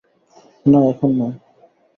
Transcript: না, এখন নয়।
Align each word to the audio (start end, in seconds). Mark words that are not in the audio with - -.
না, 0.65 0.79
এখন 0.89 1.11
নয়। 1.19 1.35